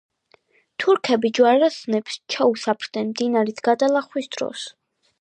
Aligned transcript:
თურქები 0.83 1.31
ჯვაროსნებს 1.41 2.17
ჩაუსაფრდნენ 2.35 3.09
მდინარის 3.15 3.67
გადალახვის 3.71 4.35
დროს. 4.39 4.69